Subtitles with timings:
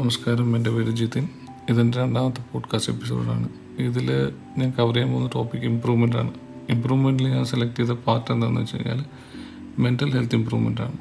[0.00, 0.56] നമസ്കാരം.
[0.56, 1.28] എന്റെ പേര് ജിതിൻ.
[1.70, 3.48] ഇതെന്റെ രണ്ടാമത്തെ പോഡ്കാസ്റ്റ് എപ്പിസോഡാണ്
[3.78, 6.30] ഇതിൽ ഞാൻ കവർ ചെയ്യാൻ പോകുന്ന ടോപ്പിക് ഇമ്പ്രൂവ്മെന്റ് ആണ്.
[6.70, 9.04] ഇമ്പ്രൂവ്മെന്റിൽ ഞാൻ സെലക്ട് ചെയ്ത പാർട്ട് എന്താണെന്ന് വെച്ച് കഴിഞ്ഞാൽ
[9.78, 10.92] മെന്റൽ ഹെൽത്ത് ഇമ്പ്രൂവ്മെന്റ് ആണ്.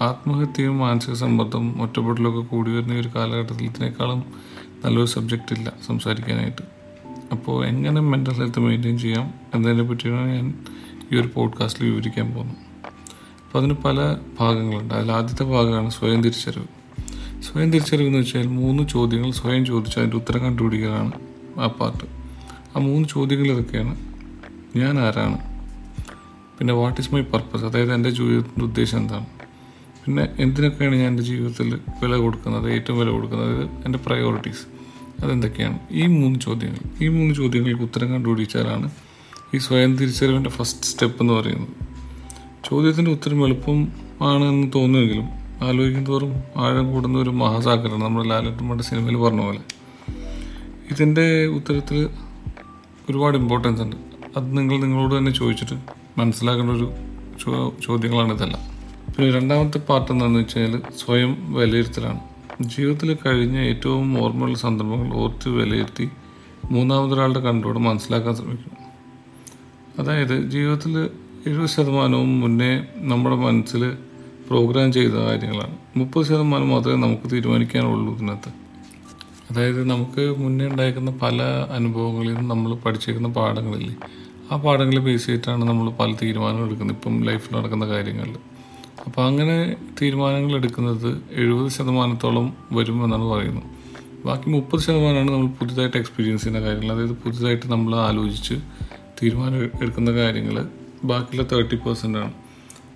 [0.00, 4.24] ആത്മഹത്യയും മാനസിക സമ്മർദ്ദം ഒറ്റപ്പെടലൊക്കെ കൂടി വരുന്ന ഒരു കാലഘട്ടത്തിൽ ഇതിനേക്കാളും
[4.84, 6.62] നല്ലൊരു സബ്ജക്റ്റ് ഇല്ല സംസാരിക്കാനായിട്ട്.
[7.32, 10.54] അപ്പോൾ എങ്ങനെ മെന്റൽ ഹെൽത്ത് മെയിന്റെയിൻ ചെയ്യാം എന്നതിനെ പറ്റിയാണ് ഞാൻ
[11.12, 12.56] ഈ ഒരു പോഡ്കാസ്റ്റിൽ വിവരിക്കാൻ പോകുന്നത്.
[13.46, 14.94] അപ്പോൾ അതിന് പല ഭാഗങ്ങളുണ്ട്.
[14.94, 16.77] അതിൽ ആദ്യത്തെ ഭാഗമാണ് സ്വയം തിരിച്ചറിവ്.
[17.58, 21.12] സ്വയം തിരിച്ചറിവെന്ന് വെച്ചാൽ മൂന്ന് ചോദ്യങ്ങൾ സ്വയം ചോദിച്ച് അതിന്റെ ഉത്തരം കണ്ടുപിടിക്കലാണ്
[21.60, 22.04] ആ പാർട്ട്
[22.76, 23.96] ആ മൂന്ന് ചോദ്യങ്ങൾ ഇതൊക്കെയാണ്.
[24.78, 25.38] ഞാൻ ആരാണ്?
[26.58, 29.26] പിന്നെ വാട്ട് ഈസ് മൈ പർപ്പസ് അതായത് എന്റെ ജീവിതത്തിന്റെ ഉദ്ദേശം എന്താണ്?
[30.04, 32.72] പിന്നെ എന്തിനൊക്കെയാണ് ഞാൻ എന്റെ ജീവിതത്തിൽ വില കൊടുക്കുന്നത്?
[32.72, 33.68] ഏറ്റവും വില കൊടുക്കുന്നത്?
[33.86, 34.62] എന്റെ പ്രയോറിറ്റീസ്
[35.24, 35.78] അതെന്തൊക്കെയാണ്?
[35.90, 37.04] ഈ മൂന്ന് ചോദ്യങ്ങൾ.
[37.04, 38.90] ഈ മൂന്ന് ചോദ്യങ്ങൾക്ക് ഉത്തരം കണ്ടുപിടിച്ചാലാണ്
[39.54, 41.68] ഈ സ്വയം തിരിച്ചറിവിന്റെ ഫസ്റ്റ് സ്റ്റെപ്പ് എന്ന് പറയുന്നത്.
[42.70, 43.88] ചോദ്യത്തിന്റെ ഉത്തരം എളുപ്പം
[44.74, 49.60] തോന്നുമെങ്കിലും ആലോചിക്കും തോറും ആഴം കൂടുന്ന ഒരു മഹാസാഗരമാണ് നമ്മുടെ ലാലട്ടമ്മയുടെ സിനിമയിൽ പറഞ്ഞ പോലെ.
[50.90, 52.08] ഇതിന്റെ ഉത്തരത്തിൽ
[53.10, 53.96] ഒരുപാട് ഇമ്പോർട്ടൻസ് ഉണ്ട്.
[54.36, 55.76] അത് നിങ്ങൾ നിങ്ങളോട് തന്നെ ചോദിച്ചിട്ട്
[56.18, 56.88] മനസ്സിലാക്കേണ്ട ഒരു
[57.86, 58.62] ചോദ്യങ്ങളാണ് ഇതെല്ലാം.
[59.14, 62.20] പിന്നെ രണ്ടാമത്തെ പാർട്ട് എന്താണെന്ന് വെച്ച് കഴിഞ്ഞാൽ സ്വയം വിലയിരുത്തലാണ്.
[62.62, 66.10] ജീവിതത്തിൽ കഴിഞ്ഞ ഏറ്റവും ഓർമ്മയുള്ള സന്ദർഭങ്ങൾ ഓർത്ത് വിലയിരുത്തി
[66.70, 68.72] മൂന്നാമതൊരാളുടെ കണ്ടോട് മനസ്സിലാക്കാൻ ശ്രമിക്കും.
[69.98, 71.10] അതായത് ജീവിതത്തിൽ
[71.46, 73.82] എഴുപത് ശതമാനവും മുന്നേ നമ്മുടെ മനസ്സിൽ
[74.48, 75.76] പ്രോഗ്രാം ചെയ്ത കാര്യങ്ങളാണ്.
[75.96, 78.50] മുപ്പത് ശതമാനം മാത്രമേ നമുക്ക് തീരുമാനിക്കാനുള്ളൂ ഇതിനകത്ത്.
[79.50, 83.96] അതായത് നമുക്ക് മുന്നേ ഉണ്ടായിരിക്കുന്ന പല അനുഭവങ്ങളിൽ നിന്നും നമ്മൾ പഠിച്ചേക്കുന്ന പാഠങ്ങളില്ലേ?
[84.52, 88.36] ആ പാഠങ്ങളെ ബേസ് ചെയ്തിട്ടാണ് നമ്മൾ പല തീരുമാനങ്ങൾ എടുക്കുന്നത് ഇപ്പം ലൈഫിൽ നടക്കുന്ന കാര്യങ്ങളിൽ.
[89.06, 93.68] അപ്പോൾ അങ്ങനെ തീരുമാനങ്ങൾ എടുക്കുന്നത് എഴുപത് ശതമാനത്തോളം വരുമെന്നാണ് പറയുന്നത്.
[94.26, 96.92] ബാക്കി മുപ്പത് ശതമാനമാണ് നമ്മൾ പുതുതായിട്ട് എക്സ്പീരിയൻസ് ചെയ്യുന്ന കാര്യങ്ങൾ.
[96.94, 98.54] അതായത് പുതുതായിട്ട് നമ്മൾ ആലോചിച്ച്
[99.22, 100.68] തീരുമാനം എടുക്കുന്ന കാര്യങ്ങൾ
[101.04, 102.32] ബാക്കിയുള്ള തേർട്ടി പെർസെന്റ് ആണ്.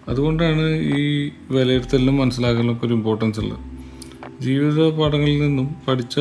[0.09, 0.65] അതുകൊണ്ടാണ്
[0.99, 3.59] ഈ വിലയിരുത്തലിനും മനസ്സിലാക്കലിനൊക്കെ ഒരു ഇമ്പോർട്ടൻസ് ഉള്ളത്.
[4.41, 6.19] ജീവിത പാഠങ്ങളിൽ നിന്നും പഠിച്ച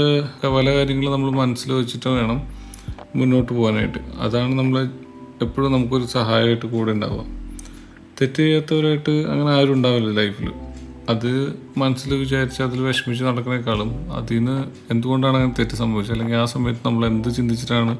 [0.56, 2.42] പല കാര്യങ്ങളും നമ്മൾ മനസ്സിൽ വെച്ചിട്ട് വേണം
[3.16, 4.00] മുന്നോട്ട് പോകാനായിട്ട്.
[4.20, 4.84] അതാണ് നമ്മളെ
[5.46, 7.24] എപ്പോഴും നമുക്കൊരു സഹായമായിട്ട് കൂടെ ഉണ്ടാവുക.
[8.22, 10.52] തെറ്റ് ചെയ്യാത്തവരായിട്ട് അങ്ങനെ ആരും ഉണ്ടാവില്ല ലൈഫിൽ.
[11.10, 11.32] അത്
[11.78, 14.56] മനസ്സിൽ വിചാരിച്ച് അതിൽ വിഷമിച്ച് നടക്കുന്നേക്കാളും അതിന്
[14.92, 16.14] എന്തുകൊണ്ടാണ് അങ്ങനെ തെറ്റ് സംഭവിച്ചത്?
[16.14, 17.98] അല്ലെങ്കിൽ ആ സമയത്ത് നമ്മൾ എന്ത് ചിന്തിച്ചിട്ടാണ്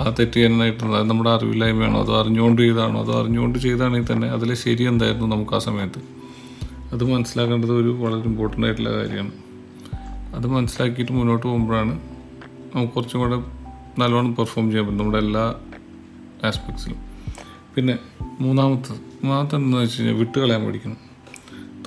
[0.00, 2.00] ആ തെറ്റ് ചെയ്യാനായിട്ട് അത് നമ്മുടെ അറിവില്ലായ്മയാണോ?
[2.02, 6.00] അതോ അറിഞ്ഞുകൊണ്ട് ചെയ്താണോ അതോ അറിഞ്ഞുകൊണ്ട് ചെയ്താണെങ്കിൽ തന്നെ അതിലെ ശരി എന്തായിരുന്നു നമുക്ക് ആ സമയത്ത്?
[6.92, 9.32] അത് മനസ്സിലാക്കേണ്ടത് ഒരു വളരെ ഇമ്പോർട്ടന്റ് ആയിട്ടുള്ള കാര്യമാണ്.
[10.34, 11.92] അത് മനസ്സിലാക്കിയിട്ട് മുന്നോട്ട് പോകുമ്പോഴാണ്
[12.74, 13.38] നമുക്ക് കുറച്ചും കൂടെ
[14.00, 15.54] നല്ലോണം പെർഫോം ചെയ്യാൻ പറ്റും നമ്മുടെ എല്ലാ
[16.44, 16.98] ആസ്പെക്ട്സിലും
[17.74, 17.98] പിന്നെ
[18.40, 20.98] മൂന്നാമത്തത് മൂന്നാമത്തെ എന്താണെന്ന് വെച്ച് കഴിഞ്ഞാൽ വിട്ടുകളയാൻ പഠിക്കണം.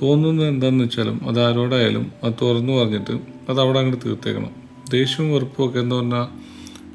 [0.02, 3.12] തോന്നുന്നത് എന്താണെന്ന് വെച്ചാലും അത് ആരോടായാലും അത് തുറന്നു പറഞ്ഞിട്ട്
[3.50, 4.52] അത് അവിടെ അങ്ങോട്ട് തീർത്തേക്കണം.
[4.92, 6.53] ദേഷ്യവും വെറുപ്പും ഒക്കെ എന്ന് പറഞ്ഞാൽ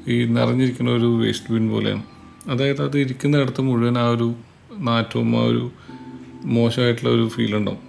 [0.09, 2.03] ഈ നിറഞ്ഞിരിക്കുന്ന ഒരു വേസ്റ്റ് ബിൻ പോലെയാണ്.
[2.47, 4.33] അതായത് അത് ഇരിക്കുന്നിടത്ത് മുഴുവൻ ആ ഒരു
[4.77, 5.71] നാറ്റവും ആ ഒരു
[6.45, 7.79] മോശമായിട്ടുള്ള ഒരു ഫീൽ ഉണ്ടാവും.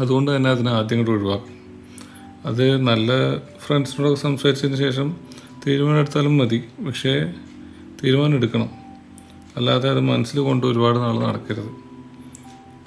[0.00, 1.54] അതുകൊണ്ട് തന്നെ അതിനെ ആദ്യം കൂടെ ഒഴിവാക്കും.
[2.46, 5.16] അത് നല്ല ഫ്രണ്ട്സിനോടൊക്കെ സംസാരിച്ചതിന് ശേഷം
[5.66, 6.64] തീരുമാനം എടുത്താലും മതി.
[6.86, 7.34] പക്ഷേ
[8.04, 8.70] തീരുമാനം എടുക്കണം.
[9.56, 11.84] അല്ലാതെ അത് മനസ്സിൽ കൊണ്ട് ഒരുപാട് നാൾ നടക്കരുത്.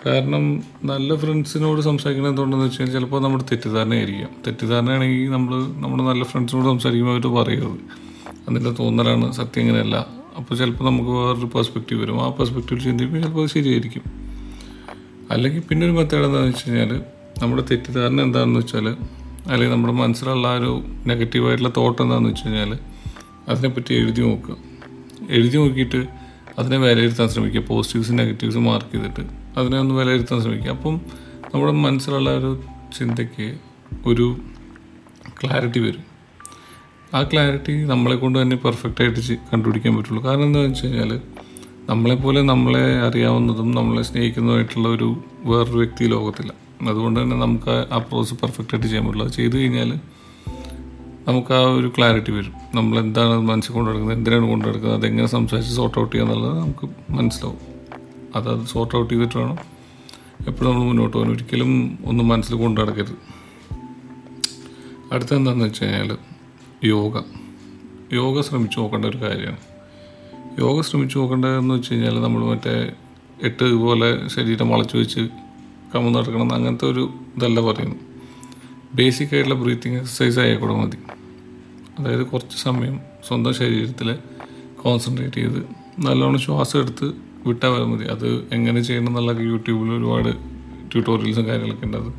[0.06, 4.30] കാരണം നല്ല ഫ്രണ്ട്സിനോട് സംസാരിക്കുന്നത് എന്തുകൊണ്ടെന്ന് വെച്ച് കഴിഞ്ഞാൽ ചിലപ്പോൾ നമ്മുടെ തെറ്റിദ്ധാരണയായിരിക്കാം.
[4.48, 8.07] തെറ്റിദ്ധാരണയാണെങ്കിൽ നമ്മൾ നമ്മുടെ നല്ല ഫ്രണ്ട്സിനോട് സംസാരിക്കുമ്പോൾ അവർ പറയരുത്.
[8.48, 10.08] അതിന്റെ തോന്നലാണ് സത്യം ഇങ്ങനെയല്ല.
[10.38, 12.24] അപ്പോൾ ചിലപ്പോൾ നമുക്ക് വേറൊരു പെർസ്പെക്റ്റീവ് വരും.
[12.24, 14.04] ആ പെർസ്പെക്റ്റീവിൽ ചിന്തിക്കുമ്പോൾ ചിലപ്പോൾ അത് ശരിയായിരിക്കും.
[15.32, 17.04] അല്ലെങ്കിൽ പിന്നെ ഒരു മെത്തേഡ് എന്താണെന്ന് വെച്ച് കഴിഞ്ഞാൽ
[17.42, 18.88] നമ്മുടെ തെറ്റിദ്ധാരണ എന്താണെന്ന് വെച്ചാൽ
[19.48, 22.78] അല്ലെങ്കിൽ നമ്മുടെ മനസ്സിലുള്ള ആ ഒരു നെഗറ്റീവായിട്ടുള്ള തോട്ട് എന്താണെന്ന് വെച്ച് കഴിഞ്ഞാൽ
[23.50, 24.58] അതിനെപ്പറ്റി എഴുതി നോക്കുക.
[25.30, 26.08] എഴുതി നോക്കിയിട്ട്
[26.60, 27.62] അതിനെ വിലയിരുത്താൻ ശ്രമിക്കുക.
[27.62, 29.24] പോസിറ്റീവ്സും നെഗറ്റീവ്സും മാർക്ക് ചെയ്തിട്ട്
[29.58, 30.72] അതിനെ ഒന്ന് വിലയിരുത്താൻ ശ്രമിക്കുക.
[30.72, 31.02] അപ്പം
[31.54, 32.64] നമ്മുടെ മനസ്സിലുള്ള ഒരു
[32.98, 33.58] ചിന്തയ്ക്ക്
[34.06, 34.38] ഒരു
[35.44, 36.17] ക്ലാരിറ്റി വരും.
[37.16, 40.24] ആ ക്ലാരിറ്റി നമ്മളെ കൊണ്ട് തന്നെ പെർഫെക്റ്റ് ആയിട്ട് കണ്ടുപിടിക്കാൻ പറ്റുള്ളൂ.
[40.24, 41.20] കാരണം എന്താണെന്ന് വെച്ച് കഴിഞ്ഞാൽ
[41.90, 46.54] നമ്മളെപ്പോലെ നമ്മളെ അറിയാവുന്നതും നമ്മളെ സ്നേഹിക്കുന്നതുമായിട്ടുള്ള ഒരു വേറൊരു വ്യക്തി ലോകത്തില്ല.
[46.90, 49.94] അതുകൊണ്ട് തന്നെ നമുക്ക് ആ പ്രോസസ് പെർഫെക്റ്റ് ആയിട്ട് ചെയ്യാൻ പറ്റുള്ളൂ അത് ചെയ്ത് കഴിഞ്ഞാൽ
[51.28, 52.54] നമുക്ക് ആ ഒരു ക്ലാരിറ്റി വരും.
[52.76, 56.88] നമ്മൾ എന്താണ് മനസ്സിൽ കൊണ്ട് നടക്കുന്നത് എന്തിനാണ് കൊണ്ടു നടക്കുന്നത് അതെങ്ങനെ സംസാരിച്ച് സോർട്ട് ഔട്ട് ചെയ്യുക എന്നുള്ളത് നമുക്ക്
[57.10, 57.60] മനസ്സിലാവും.
[58.36, 59.58] അത് അത് സോർട്ട് ഔട്ട് ചെയ്തിട്ട് വേണം
[60.48, 61.32] എപ്പോഴും നമ്മൾ മുന്നോട്ട് പോകാൻ.
[61.32, 63.18] ഒരിക്കലും ഒന്നും മനസ്സിൽ കൊണ്ടു നടക്കരുത്.
[65.12, 66.18] അടുത്തെന്താണെന്ന് വെച്ച് കഴിഞ്ഞാൽ
[66.84, 67.22] യോഗ.
[68.14, 69.58] യോഗ ശ്രമിച്ചു നോക്കേണ്ട ഒരു കാര്യമാണ്.
[70.60, 72.92] യോഗ ശ്രമിച്ചു നോക്കേണ്ടതെന്ന് വെച്ച് കഴിഞ്ഞാൽ നമ്മൾ മറ്റേ
[73.44, 75.20] എട്ട് പോലെ ശരീരം വളച്ചു വെച്ച്
[75.96, 77.96] കമ്മു നടക്കണം അങ്ങനത്തെ ഒരു ഇതല്ല പറയുന്നു
[78.96, 80.98] ബേസിക് ആയിട്ടുള്ള ബ്രീത്തിങ് എക്സസൈസ് ആയിക്കൂടെ മതി.
[82.00, 84.16] അതായത് കുറച്ച് സമയം സ്വന്തം ശരീരത്തിൽ
[84.82, 85.68] കോൺസെൻട്രേറ്റ് ചെയ്ത്
[86.00, 87.12] നല്ലോണം ശ്വാസം എടുത്ത്
[87.48, 88.06] വിട്ടാൽ വരെ മതി.
[88.06, 90.36] അത് എങ്ങനെ ചെയ്യണം എന്നുള്ള യൂട്യൂബിൽ ഒരുപാട്
[90.92, 91.98] ട്യൂട്ടോറിയൽസും കാര്യങ്ങളൊക്കെ ഉണ്ട്.
[91.98, 92.14] അത്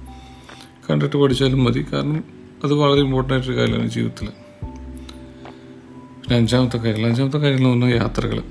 [0.90, 1.87] കണ്ടിട്ട് പഠിച്ചാലും മതി.
[1.93, 2.25] കാരണം
[2.64, 4.28] അത് വളരെ ഇമ്പോർട്ടന്റ് ആയിട്ടൊരു കാര്യമാണ് ജീവിതത്തിൽ
[6.35, 7.07] അഞ്ചാമത്തെ കാര്യം.
[7.07, 8.43] അഞ്ചാമത്തെ കാര്യം എന്ന് പറഞ്ഞാൽ യാത്രകൾ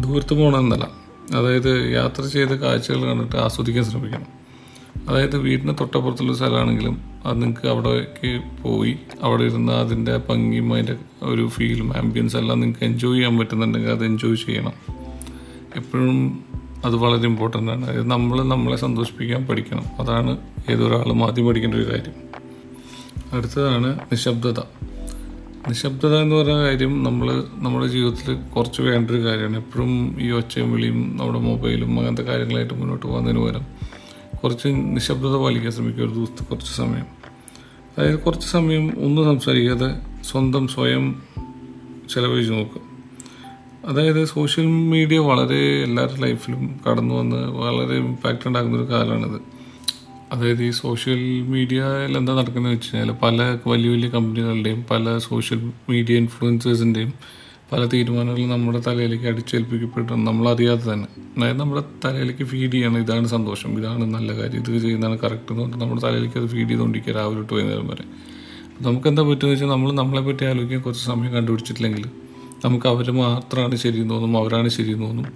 [0.00, 0.88] ദൂരത്ത് പോകണമെന്നല്ല.
[1.36, 4.38] അതായത് യാത്ര ചെയ്ത കാഴ്ചകൾ കണ്ടിട്ട് ആസ്വദിക്കാൻ ശ്രമിക്കണം.
[5.08, 11.96] അതായത് വീടിന് തൊട്ടപ്പുറത്തുള്ള സ്ഥലമാണെങ്കിലും അത് നിങ്ങൾക്ക് അവിടേക്ക് പോയി അവിടെ ഇരുന്ന് അതിന്റെ ഭംഗിയും അതിന്റെ ഒരു ഫീലും
[11.96, 14.72] ആംബിയൻസ് എല്ലാം നിങ്ങൾക്ക് എൻജോയ് ചെയ്യാൻ പറ്റുന്നുണ്ടെങ്കിൽ അത് എൻജോയ് ചെയ്യണം.
[15.76, 16.44] എപ്പോഴും
[16.84, 17.84] അത് വളരെ ഇമ്പോർട്ടന്റ് ആണ്.
[17.84, 19.84] അതായത് നമ്മൾ നമ്മളെ സന്തോഷിപ്പിക്കാൻ പഠിക്കണം.
[19.98, 20.38] അതാണ്
[20.70, 22.12] ഏതൊരാളും ആദ്യം പഠിക്കേണ്ട ഒരു കാര്യം.
[23.32, 24.87] അടുത്തതാണ് നിശബ്ദത.
[25.68, 29.56] നിശബ്ദത എന്ന് പറയുന്ന കാര്യം നമ്മൾ നമ്മുടെ ജീവിതത്തിൽ കുറച്ച് വേണ്ട ഒരു കാര്യമാണ്.
[29.56, 33.66] എപ്പോഴും ഈ ഒച്ചയും വിളിയും നമ്മുടെ മൊബൈലും അങ്ങനത്തെ കാര്യങ്ങളായിട്ട് മുന്നോട്ട് പോകുന്നതിന് പകരം
[34.42, 37.06] കുറച്ച് നിശബ്ദത പാലിക്കാൻ ശ്രമിക്കുക ഒരു ദിവസത്തെ കുറച്ച് സമയം.
[37.98, 39.94] അതായത് കുറച്ച് സമയം ഒന്നും സംസാരിക്കാതെ
[40.24, 41.22] സ്വന്തം സ്വയം
[42.14, 42.80] ചിലവഴിച്ച് നോക്കുക.
[43.84, 49.57] അതായത് സോഷ്യൽ മീഡിയ വളരെ എല്ലാവരുടെ ലൈഫിലും കടന്നു വന്ന് വളരെ ഇമ്പാക്റ്റ് ഉണ്ടാക്കുന്ന ഒരു കാലമാണിത്.
[50.32, 53.36] അതായത് ഈ സോഷ്യൽ മീഡിയയിൽ എന്താ നടക്കുന്നത് വെച്ച് കഴിഞ്ഞാൽ പല
[53.66, 55.60] വലിയ വലിയ കമ്പനികളുടെയും പല സോഷ്യൽ
[55.90, 57.12] മീഡിയ ഇൻഫ്ലുവൻസേഴ്സിന്റെയും
[57.72, 61.08] പല തീരുമാനങ്ങളും നമ്മുടെ തലയിലേക്ക് അടിച്ചേൽപ്പിക്കപ്പെട്ടു നമ്മളറിയാതെ തന്നെ.
[61.36, 62.98] അതായത് നമ്മുടെ തലയിലേക്ക് ഫീഡ് ചെയ്യണം.
[62.98, 63.78] ഇതാണ് സന്തോഷം.
[63.78, 64.60] ഇതാണ് നല്ല കാര്യം.
[64.60, 68.04] ഇത് ചെയ്യുന്നതാണ് കറക്റ്റ് എന്ന് പറഞ്ഞിട്ട് നമ്മുടെ തലയിലേക്ക് അത് ഫീഡ് ചെയ്തുകൊണ്ടിരിക്കുക രാവിലെ തൊട്ട് വൈകുന്നേരം വരെ.
[68.80, 72.04] നമുക്ക് എന്താ പറ്റുമെന്ന് വെച്ചാൽ നമ്മൾ നമ്മളെ പറ്റി ആലോചിക്കാൻ കുറച്ച് സമയം കണ്ടുപിടിച്ചിട്ടില്ലെങ്കിൽ
[72.64, 75.28] നമുക്ക് അവർ മാത്രമാണ് ശരിയെന്ന് തോന്നും അവരാണ് ശരിയെന്ന് തോന്നും.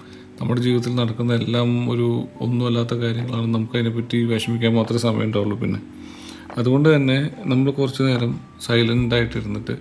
[0.43, 2.07] നമ്മുടെ ജീവിതത്തിൽ നടക്കുന്ന എല്ലാം ഒരു
[2.41, 3.55] ഒന്നുമല്ലാത്ത കാര്യങ്ങളാണ്.
[3.55, 5.81] നമുക്ക് അതിനെപ്പറ്റി വിഷമിക്കാൻ മാത്രമേ സമയം ഉണ്ടാവുള്ളൂ പിന്നെ.
[6.59, 8.33] അതുകൊണ്ട് തന്നെ നമ്മൾ കുറച്ച് നേരം
[8.67, 9.75] സൈലന്റ് ആയിട്ട് ഇരുന്നിട്ട്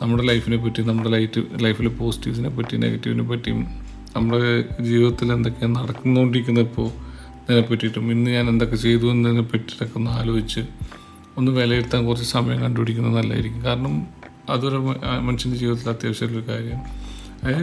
[0.00, 3.60] നമ്മുടെ ലൈഫിനെ പറ്റി നമ്മുടെ ലൈറ്റ് ലൈഫിലെ പോസിറ്റീവ്സിനെ പറ്റി നെഗറ്റീവിനെ പറ്റിയും
[4.16, 4.50] നമ്മുടെ
[4.88, 6.88] ജീവിതത്തിൽ എന്തൊക്കെയാണ് നടക്കുന്നുകൊണ്ടിരിക്കുന്നപ്പോൾ
[7.44, 10.62] ഇതിനെ പറ്റിയിട്ടും ഇന്ന് ഞാൻ എന്തൊക്കെ ചെയ്തു എന്നതിനെ പറ്റിയിട്ടൊക്കെ ഒന്ന് ആലോചിച്ച്
[11.36, 13.62] ഒന്ന് വിലയിരുത്താൻ കുറച്ച് സമയം കണ്ടുപിടിക്കുന്നത് നല്ലതായിരിക്കും.
[13.64, 13.94] കാരണം
[14.50, 14.78] അതൊരു
[15.28, 17.03] മനുഷ്യന്റെ ജീവിതത്തിൽ അത്യാവശ്യമുള്ളൊരു കാര്യമാണ്.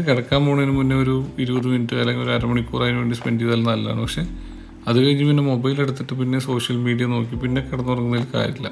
[0.07, 4.01] കിടക്കാൻ പോകുന്നതിന് മുന്നേ ഒരു ഇരുപത് മിനിറ്റ് അല്ലെങ്കിൽ ഒരു അരമണിക്കൂർ അതിന് വേണ്ടി സ്പെൻഡ് ചെയ്താൽ നല്ലതാണ്.
[4.05, 4.23] പക്ഷേ
[4.87, 8.69] അത് കഴിഞ്ഞ് പിന്നെ മൊബൈൽ എടുത്തിട്ട് പിന്നെ സോഷ്യൽ മീഡിയ നോക്കി പിന്നെ കിടന്നുറങ്ങുന്നതിൽ കാര്യമില്ല.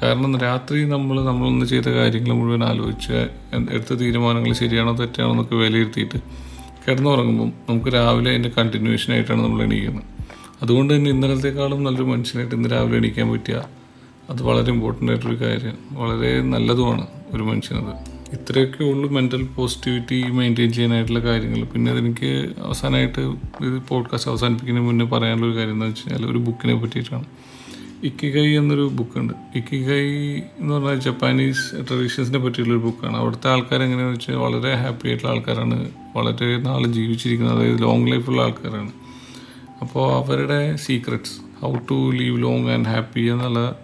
[0.00, 3.18] കാരണം രാത്രി നമ്മൾ നമ്മളൊന്ന് ചെയ്ത കാര്യങ്ങൾ മുഴുവൻ ആലോചിച്ച്
[3.74, 6.18] എടുത്ത തീരുമാനങ്ങൾ ശരിയാണോ തെറ്റാണോ എന്നൊക്കെ വിലയിരുത്തിയിട്ട്
[6.84, 10.08] കിടന്നുറങ്ങുമ്പം നമുക്ക് രാവിലെ അതിന്റെ കണ്ടിന്യൂഷൻ ആയിട്ടാണ് നമ്മൾ എണീക്കുന്നത്.
[10.62, 13.56] അതുകൊണ്ട് തന്നെ ഇന്നലത്തെക്കാളും നല്ലൊരു മനുഷ്യനായിട്ട് ഇന്ന് രാവിലെ എണീക്കാൻ പറ്റിയ
[14.30, 17.94] അത് വളരെ ഇമ്പോർട്ടന്റ് ആയിട്ടൊരു കാര്യം വളരെ നല്ലതുമാണ് ഒരു മനുഷ്യനത്.
[18.34, 21.64] ഇത്രയൊക്കെ ഉള്ളൂ മെന്റൽ പോസിറ്റിവിറ്റി മെയിന്റെയിൻ ചെയ്യാനായിട്ടുള്ള കാര്യങ്ങൾ.
[21.64, 23.20] പിന്നെ അതെനിക്ക് അവസാനമായിട്ട്
[23.64, 27.24] ഇത് പോഡ്കാസ്റ്റ് അവസാനിപ്പിക്കുന്നതിന് മുന്നേ പറയാനുള്ള ഒരു കാര്യം എന്ന് വെച്ച് കഴിഞ്ഞാൽ ഒരു ബുക്കിനെ പറ്റിയിട്ടാണ്.
[28.04, 30.08] ഇക്കിഗൈ എന്നൊരു ബുക്കുണ്ട് ഇക്കിഗൈ
[30.58, 35.90] എന്ന് പറഞ്ഞാൽ ജപ്പാനീസ് ട്രഡീഷൻസിനെ പറ്റിയുള്ളൊരു ബുക്കാണ് അവിടുത്തെ ആൾക്കാർ എങ്ങനെയാണെന്ന് വെച്ചാൽ വളരെ ഹാപ്പി ആയിട്ടുള്ള ആൾക്കാരാണ്.
[36.16, 37.56] വളരെ നാൾ ജീവിച്ചിരിക്കുന്നത്.
[37.56, 38.92] അതായത് ലോങ് ലൈഫുള്ള ആൾക്കാരാണ്.
[39.80, 43.74] അപ്പോൾ അവരുടെ secrets how to live long and happy എന്നുള്ള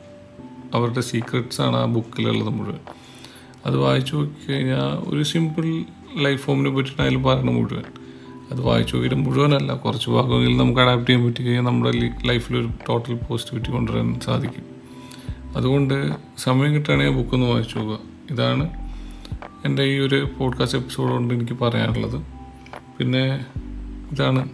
[0.75, 3.00] അവരുടെ സീക്രട്സ് ആണ് ആ ബുക്കിലുള്ളത് മുഴുവൻ.
[3.67, 5.85] അത് വായിച്ചു നോക്കിക്കഴിഞ്ഞാൽ ഒരു സിമ്പിൾ
[6.23, 7.83] ലൈഫ് ഫോമിനെ പറ്റിയിട്ട് അതിൽ പറയണം മുഴുവൻ.
[8.51, 13.15] അത് വായിച്ചു നോക്കിയിട്ട് മുഴുവനല്ല കുറച്ച് ഭാഗമെങ്കിലും നമുക്ക് അഡാപ്റ്റ് ചെയ്യാൻ പറ്റി കഴിഞ്ഞാൽ നമ്മുടെ ലൈഫിൽ ഒരു ടോട്ടൽ
[13.15, 14.65] പോസിറ്റിവിറ്റി കൊണ്ടുവരാൻ സാധിക്കും.
[15.57, 17.99] അതുകൊണ്ട് സമയം കിട്ടുകയാണെങ്കിൽ ബുക്ക് ഒന്ന് വായിച്ചു നോക്കുക.
[18.31, 18.91] ഇതാണ്
[19.65, 22.23] എന്റെ ഈ ഒരു പോഡ്കാസ്റ്റ് എപ്പിസോഡ് കൊണ്ട് എനിക്ക് പറയാനുള്ളത്.
[22.99, 23.47] പിന്നെ
[24.13, 24.49] ഇതാണ്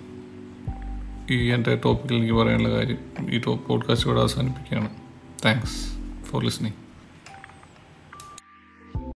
[1.30, 2.98] ഈ എന്റെ ടോപ്പിക്കിൽ എനിക്ക് പറയാനുള്ള കാര്യം.
[3.30, 4.88] ഈ ടോപ്പ് പോഡ്കാസ്റ്റ് ഇവിടെ അവസാനിപ്പിക്കുകയാണ്.
[5.44, 6.85] Thanks for listening